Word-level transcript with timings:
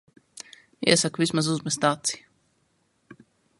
Iesaku 0.93 1.21
vismaz 1.23 1.51
uzmest 1.57 1.87
aci. 1.93 2.19